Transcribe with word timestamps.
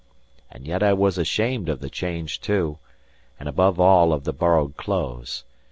And 0.49 0.65
yet 0.65 0.81
I 0.81 0.93
was 0.93 1.19
ashamed 1.19 1.69
of 1.69 1.79
the 1.79 1.87
change 1.87 2.41
too, 2.41 2.79
and, 3.39 3.47
above 3.47 3.79
all, 3.79 4.13
of 4.13 4.23
the 4.23 4.33
borrowed 4.33 4.75
clothes. 4.75 5.43